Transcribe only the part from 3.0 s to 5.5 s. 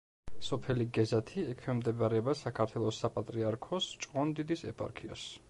საპატრიარქოს ჭყონდიდის ეპარქიას.